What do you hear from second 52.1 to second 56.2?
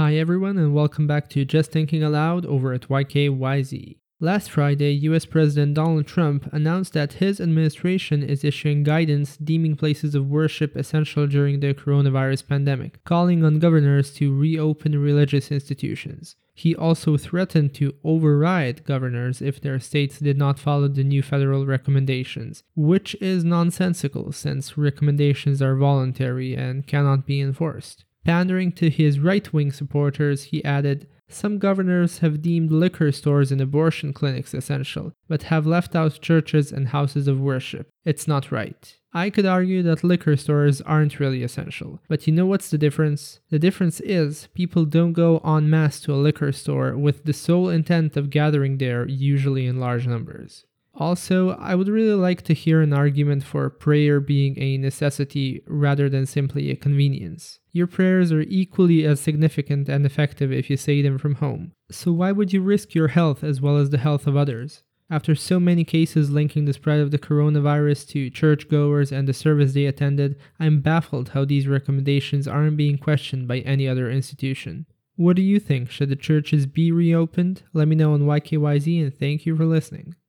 like to hear an argument for prayer being a necessity rather